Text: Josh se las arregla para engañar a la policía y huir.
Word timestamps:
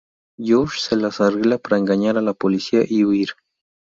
Josh 0.39 0.79
se 0.79 0.95
las 0.95 1.21
arregla 1.21 1.59
para 1.59 1.77
engañar 1.77 2.17
a 2.17 2.23
la 2.23 2.33
policía 2.33 2.81
y 2.87 3.03
huir. 3.05 3.29